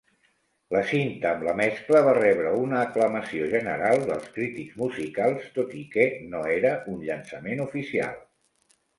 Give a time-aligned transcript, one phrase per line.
[0.75, 5.83] La cinta amb la mescla va rebre una aclamació general dels crítics musicals, tot i
[5.97, 8.17] que no era un llançament oficial.